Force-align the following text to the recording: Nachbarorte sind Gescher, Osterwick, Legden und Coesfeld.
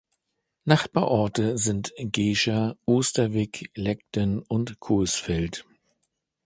Nachbarorte 0.65 1.59
sind 1.59 1.93
Gescher, 1.95 2.75
Osterwick, 2.87 3.69
Legden 3.75 4.39
und 4.41 4.79
Coesfeld. 4.79 5.63